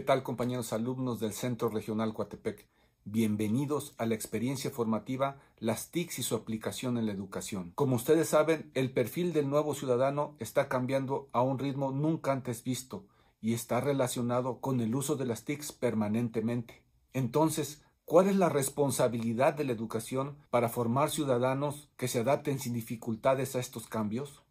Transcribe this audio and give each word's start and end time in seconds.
tal 0.00 0.22
compañeros 0.22 0.72
alumnos 0.72 1.20
del 1.20 1.32
Centro 1.32 1.68
Regional 1.68 2.14
Coatepec? 2.14 2.66
Bienvenidos 3.04 3.94
a 3.98 4.06
la 4.06 4.14
experiencia 4.14 4.70
formativa 4.70 5.36
Las 5.58 5.90
TICs 5.90 6.18
y 6.18 6.22
su 6.22 6.34
aplicación 6.34 6.96
en 6.96 7.06
la 7.06 7.12
educación. 7.12 7.72
Como 7.74 7.96
ustedes 7.96 8.28
saben, 8.28 8.70
el 8.74 8.90
perfil 8.90 9.32
del 9.32 9.48
nuevo 9.48 9.74
ciudadano 9.74 10.36
está 10.38 10.68
cambiando 10.68 11.28
a 11.32 11.42
un 11.42 11.58
ritmo 11.58 11.90
nunca 11.90 12.32
antes 12.32 12.64
visto 12.64 13.04
y 13.40 13.52
está 13.52 13.80
relacionado 13.80 14.60
con 14.60 14.80
el 14.80 14.94
uso 14.94 15.16
de 15.16 15.26
las 15.26 15.44
TICs 15.44 15.72
permanentemente. 15.72 16.82
Entonces, 17.12 17.82
¿cuál 18.04 18.28
es 18.28 18.36
la 18.36 18.48
responsabilidad 18.48 19.54
de 19.54 19.64
la 19.64 19.72
educación 19.72 20.38
para 20.50 20.68
formar 20.68 21.10
ciudadanos 21.10 21.90
que 21.96 22.08
se 22.08 22.20
adapten 22.20 22.58
sin 22.58 22.72
dificultades 22.72 23.54
a 23.54 23.60
estos 23.60 23.86
cambios? 23.86 24.43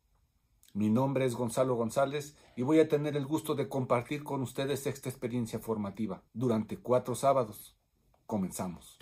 Mi 0.76 0.90
nombre 0.90 1.26
es 1.26 1.36
Gonzalo 1.36 1.76
González 1.76 2.36
y 2.56 2.64
voy 2.64 2.80
a 2.80 2.88
tener 2.88 3.16
el 3.16 3.28
gusto 3.28 3.54
de 3.54 3.70
compartir 3.70 4.24
con 4.24 4.42
ustedes 4.42 4.88
esta 4.88 5.08
experiencia 5.08 5.60
formativa 5.60 6.24
durante 6.34 6.78
cuatro 6.78 7.14
sábados. 7.14 7.78
Comenzamos. 8.26 8.98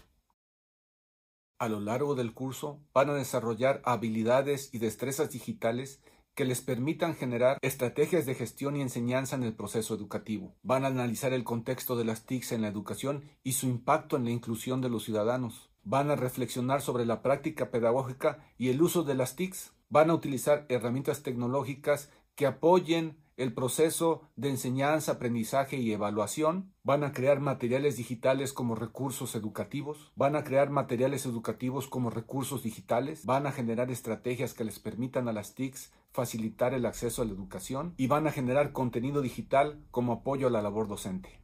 A 1.59 1.69
lo 1.69 1.79
largo 1.79 2.13
del 2.13 2.33
curso 2.33 2.81
van 2.93 3.09
a 3.09 3.13
desarrollar 3.13 3.81
habilidades 3.85 4.73
y 4.73 4.79
destrezas 4.79 5.31
digitales 5.31 6.01
que 6.35 6.43
les 6.43 6.59
permitan 6.59 7.15
generar 7.15 7.57
estrategias 7.61 8.25
de 8.25 8.35
gestión 8.35 8.75
y 8.75 8.81
enseñanza 8.81 9.37
en 9.37 9.43
el 9.43 9.55
proceso 9.55 9.95
educativo. 9.95 10.57
Van 10.63 10.83
a 10.83 10.87
analizar 10.87 11.31
el 11.31 11.45
contexto 11.45 11.95
de 11.95 12.03
las 12.03 12.25
TICs 12.25 12.51
en 12.51 12.63
la 12.63 12.67
educación 12.67 13.29
y 13.43 13.53
su 13.53 13.67
impacto 13.67 14.17
en 14.17 14.25
la 14.25 14.31
inclusión 14.31 14.81
de 14.81 14.89
los 14.89 15.05
ciudadanos. 15.05 15.70
Van 15.83 16.11
a 16.11 16.15
reflexionar 16.15 16.81
sobre 16.81 17.05
la 17.05 17.21
práctica 17.21 17.71
pedagógica 17.71 18.39
y 18.57 18.69
el 18.69 18.81
uso 18.81 19.03
de 19.03 19.15
las 19.15 19.35
TICs 19.35 19.73
van 19.89 20.09
a 20.09 20.13
utilizar 20.13 20.65
herramientas 20.69 21.23
tecnológicas 21.23 22.09
que 22.35 22.45
apoyen 22.45 23.17
el 23.37 23.53
proceso 23.53 24.29
de 24.35 24.49
enseñanza, 24.49 25.13
aprendizaje 25.13 25.77
y 25.77 25.91
evaluación, 25.91 26.73
van 26.83 27.03
a 27.03 27.11
crear 27.11 27.39
materiales 27.39 27.97
digitales 27.97 28.53
como 28.53 28.75
recursos 28.75 29.33
educativos, 29.33 30.11
van 30.15 30.35
a 30.35 30.43
crear 30.43 30.69
materiales 30.69 31.25
educativos 31.25 31.87
como 31.87 32.11
recursos 32.11 32.61
digitales, 32.61 33.25
van 33.25 33.47
a 33.47 33.51
generar 33.51 33.89
estrategias 33.89 34.53
que 34.53 34.63
les 34.63 34.79
permitan 34.79 35.27
a 35.27 35.33
las 35.33 35.55
TICs 35.55 35.91
facilitar 36.11 36.75
el 36.75 36.85
acceso 36.85 37.23
a 37.23 37.25
la 37.25 37.31
educación. 37.31 37.95
Y 37.97 38.07
van 38.07 38.27
a 38.27 38.31
generar 38.31 38.73
contenido 38.73 39.21
digital 39.21 39.79
como 39.89 40.13
apoyo 40.13 40.47
a 40.47 40.51
la 40.51 40.61
labor 40.61 40.87
docente. 40.87 41.40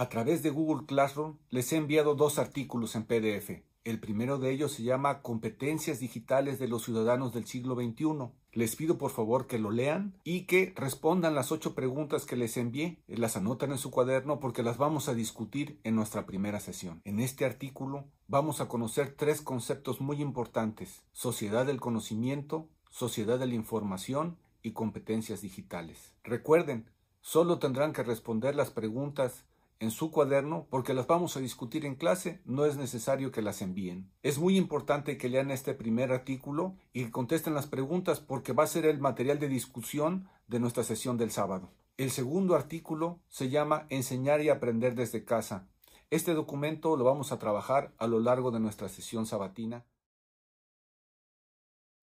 A 0.00 0.08
través 0.08 0.42
de 0.42 0.48
Google 0.48 0.86
Classroom 0.86 1.36
les 1.50 1.70
he 1.74 1.76
enviado 1.76 2.14
dos 2.14 2.38
artículos 2.38 2.96
en 2.96 3.04
PDF. 3.04 3.62
El 3.84 4.00
primero 4.00 4.38
de 4.38 4.50
ellos 4.50 4.72
se 4.72 4.82
llama 4.82 5.20
Competencias 5.20 6.00
Digitales 6.00 6.58
de 6.58 6.68
los 6.68 6.84
Ciudadanos 6.84 7.34
del 7.34 7.44
Siglo 7.44 7.74
XXI. 7.74 8.30
Les 8.52 8.76
pido 8.76 8.96
por 8.96 9.10
favor 9.10 9.46
que 9.46 9.58
lo 9.58 9.70
lean 9.70 10.14
y 10.24 10.46
que 10.46 10.72
respondan 10.74 11.34
las 11.34 11.52
ocho 11.52 11.74
preguntas 11.74 12.24
que 12.24 12.36
les 12.36 12.56
envié. 12.56 12.96
Las 13.08 13.36
anotan 13.36 13.72
en 13.72 13.76
su 13.76 13.90
cuaderno 13.90 14.40
porque 14.40 14.62
las 14.62 14.78
vamos 14.78 15.10
a 15.10 15.14
discutir 15.14 15.78
en 15.84 15.96
nuestra 15.96 16.24
primera 16.24 16.60
sesión. 16.60 17.02
En 17.04 17.20
este 17.20 17.44
artículo 17.44 18.06
vamos 18.26 18.62
a 18.62 18.68
conocer 18.68 19.14
tres 19.18 19.42
conceptos 19.42 20.00
muy 20.00 20.22
importantes. 20.22 21.02
Sociedad 21.12 21.66
del 21.66 21.78
conocimiento, 21.78 22.70
sociedad 22.88 23.38
de 23.38 23.48
la 23.48 23.54
información 23.54 24.38
y 24.62 24.70
competencias 24.70 25.42
digitales. 25.42 26.14
Recuerden, 26.24 26.88
solo 27.20 27.58
tendrán 27.58 27.92
que 27.92 28.02
responder 28.02 28.54
las 28.54 28.70
preguntas 28.70 29.44
en 29.80 29.90
su 29.90 30.10
cuaderno 30.10 30.66
porque 30.70 30.94
las 30.94 31.06
vamos 31.06 31.36
a 31.36 31.40
discutir 31.40 31.86
en 31.86 31.96
clase, 31.96 32.42
no 32.44 32.66
es 32.66 32.76
necesario 32.76 33.32
que 33.32 33.42
las 33.42 33.62
envíen. 33.62 34.12
Es 34.22 34.38
muy 34.38 34.56
importante 34.58 35.16
que 35.16 35.30
lean 35.30 35.50
este 35.50 35.74
primer 35.74 36.12
artículo 36.12 36.76
y 36.92 37.06
contesten 37.06 37.54
las 37.54 37.66
preguntas 37.66 38.20
porque 38.20 38.52
va 38.52 38.64
a 38.64 38.68
ser 38.68 38.84
el 38.84 39.00
material 39.00 39.38
de 39.38 39.48
discusión 39.48 40.28
de 40.46 40.60
nuestra 40.60 40.84
sesión 40.84 41.16
del 41.16 41.30
sábado. 41.30 41.70
El 41.96 42.10
segundo 42.10 42.54
artículo 42.54 43.20
se 43.28 43.48
llama 43.48 43.86
Enseñar 43.88 44.42
y 44.42 44.50
aprender 44.50 44.94
desde 44.94 45.24
casa. 45.24 45.66
Este 46.10 46.34
documento 46.34 46.96
lo 46.96 47.04
vamos 47.04 47.32
a 47.32 47.38
trabajar 47.38 47.94
a 47.96 48.06
lo 48.06 48.20
largo 48.20 48.50
de 48.50 48.60
nuestra 48.60 48.88
sesión 48.88 49.24
sabatina. 49.24 49.86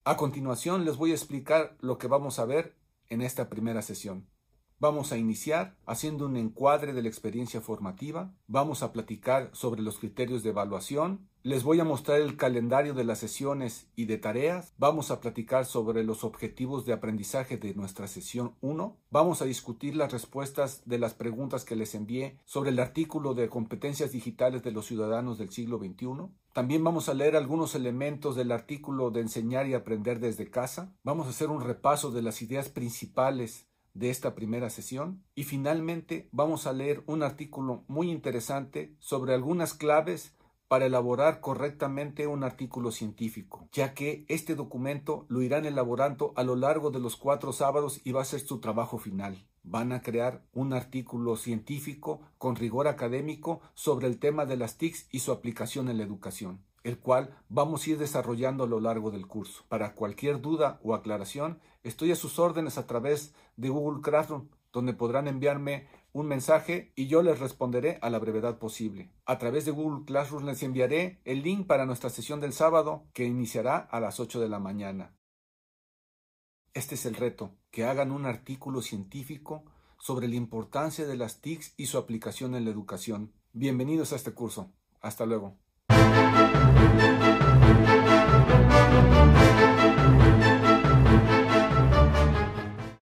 A 0.04 0.16
continuación 0.16 0.84
les 0.84 0.96
voy 0.96 1.12
a 1.12 1.14
explicar 1.14 1.76
lo 1.80 1.98
que 1.98 2.08
vamos 2.08 2.40
a 2.40 2.44
ver 2.44 2.76
en 3.08 3.22
esta 3.22 3.48
primera 3.48 3.82
sesión. 3.82 4.26
Vamos 4.80 5.10
a 5.10 5.18
iniciar 5.18 5.74
haciendo 5.86 6.26
un 6.26 6.36
encuadre 6.36 6.92
de 6.92 7.02
la 7.02 7.08
experiencia 7.08 7.60
formativa, 7.60 8.32
vamos 8.46 8.84
a 8.84 8.92
platicar 8.92 9.50
sobre 9.52 9.82
los 9.82 9.98
criterios 9.98 10.44
de 10.44 10.50
evaluación, 10.50 11.28
les 11.42 11.64
voy 11.64 11.80
a 11.80 11.84
mostrar 11.84 12.20
el 12.20 12.36
calendario 12.36 12.94
de 12.94 13.02
las 13.02 13.18
sesiones 13.18 13.90
y 13.96 14.04
de 14.04 14.18
tareas, 14.18 14.74
vamos 14.78 15.10
a 15.10 15.20
platicar 15.20 15.66
sobre 15.66 16.04
los 16.04 16.22
objetivos 16.22 16.86
de 16.86 16.92
aprendizaje 16.92 17.56
de 17.56 17.74
nuestra 17.74 18.06
sesión 18.06 18.54
1, 18.60 18.96
vamos 19.10 19.42
a 19.42 19.46
discutir 19.46 19.96
las 19.96 20.12
respuestas 20.12 20.82
de 20.84 20.98
las 21.00 21.12
preguntas 21.12 21.64
que 21.64 21.74
les 21.74 21.96
envié 21.96 22.38
sobre 22.44 22.70
el 22.70 22.78
artículo 22.78 23.34
de 23.34 23.48
competencias 23.48 24.12
digitales 24.12 24.62
de 24.62 24.70
los 24.70 24.86
ciudadanos 24.86 25.38
del 25.38 25.50
siglo 25.50 25.78
XXI, 25.78 26.28
también 26.52 26.84
vamos 26.84 27.08
a 27.08 27.14
leer 27.14 27.34
algunos 27.34 27.74
elementos 27.74 28.36
del 28.36 28.52
artículo 28.52 29.10
de 29.10 29.22
enseñar 29.22 29.66
y 29.66 29.74
aprender 29.74 30.18
desde 30.18 30.50
casa. 30.50 30.92
Vamos 31.04 31.28
a 31.28 31.30
hacer 31.30 31.50
un 31.50 31.60
repaso 31.60 32.10
de 32.10 32.20
las 32.20 32.42
ideas 32.42 32.68
principales 32.68 33.68
de 33.98 34.10
esta 34.10 34.34
primera 34.34 34.70
sesión 34.70 35.24
y 35.34 35.44
finalmente 35.44 36.28
vamos 36.32 36.66
a 36.66 36.72
leer 36.72 37.02
un 37.06 37.22
artículo 37.22 37.84
muy 37.88 38.10
interesante 38.10 38.94
sobre 39.00 39.34
algunas 39.34 39.74
claves 39.74 40.36
para 40.68 40.86
elaborar 40.86 41.40
correctamente 41.40 42.26
un 42.26 42.44
artículo 42.44 42.92
científico, 42.92 43.68
ya 43.72 43.94
que 43.94 44.24
este 44.28 44.54
documento 44.54 45.24
lo 45.28 45.42
irán 45.42 45.64
elaborando 45.64 46.32
a 46.36 46.44
lo 46.44 46.56
largo 46.56 46.90
de 46.90 47.00
los 47.00 47.16
cuatro 47.16 47.52
sábados 47.52 48.00
y 48.04 48.12
va 48.12 48.22
a 48.22 48.26
ser 48.26 48.40
su 48.40 48.60
trabajo 48.60 48.98
final. 48.98 49.48
Van 49.62 49.92
a 49.92 50.02
crear 50.02 50.44
un 50.52 50.72
artículo 50.72 51.36
científico 51.36 52.20
con 52.36 52.54
rigor 52.54 52.86
académico 52.86 53.60
sobre 53.74 54.06
el 54.06 54.18
tema 54.18 54.46
de 54.46 54.56
las 54.56 54.76
TICs 54.76 55.08
y 55.10 55.20
su 55.20 55.32
aplicación 55.32 55.88
en 55.88 55.98
la 55.98 56.04
educación 56.04 56.67
el 56.88 56.98
cual 56.98 57.36
vamos 57.50 57.86
a 57.86 57.90
ir 57.90 57.98
desarrollando 57.98 58.64
a 58.64 58.66
lo 58.66 58.80
largo 58.80 59.10
del 59.10 59.26
curso. 59.26 59.64
Para 59.68 59.94
cualquier 59.94 60.40
duda 60.40 60.80
o 60.82 60.94
aclaración, 60.94 61.60
estoy 61.82 62.12
a 62.12 62.16
sus 62.16 62.38
órdenes 62.38 62.78
a 62.78 62.86
través 62.86 63.34
de 63.56 63.68
Google 63.68 64.00
Classroom, 64.00 64.48
donde 64.72 64.94
podrán 64.94 65.28
enviarme 65.28 65.86
un 66.12 66.26
mensaje 66.26 66.92
y 66.96 67.06
yo 67.06 67.22
les 67.22 67.40
responderé 67.40 67.98
a 68.00 68.08
la 68.08 68.18
brevedad 68.18 68.58
posible. 68.58 69.12
A 69.26 69.36
través 69.36 69.66
de 69.66 69.70
Google 69.70 70.06
Classroom 70.06 70.46
les 70.46 70.62
enviaré 70.62 71.20
el 71.26 71.42
link 71.42 71.66
para 71.66 71.84
nuestra 71.84 72.08
sesión 72.08 72.40
del 72.40 72.54
sábado, 72.54 73.04
que 73.12 73.26
iniciará 73.26 73.76
a 73.76 74.00
las 74.00 74.18
8 74.18 74.40
de 74.40 74.48
la 74.48 74.58
mañana. 74.58 75.14
Este 76.72 76.94
es 76.94 77.04
el 77.04 77.16
reto, 77.16 77.54
que 77.70 77.84
hagan 77.84 78.12
un 78.12 78.24
artículo 78.24 78.80
científico 78.80 79.64
sobre 79.98 80.26
la 80.26 80.36
importancia 80.36 81.06
de 81.06 81.18
las 81.18 81.42
TICs 81.42 81.74
y 81.76 81.86
su 81.86 81.98
aplicación 81.98 82.54
en 82.54 82.64
la 82.64 82.70
educación. 82.70 83.34
Bienvenidos 83.52 84.14
a 84.14 84.16
este 84.16 84.32
curso. 84.32 84.72
Hasta 85.02 85.26
luego. 85.26 85.58
Música 86.96 87.38